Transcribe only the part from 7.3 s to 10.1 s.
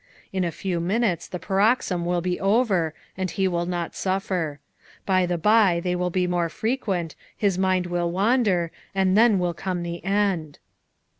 his mind will wander, and then will come the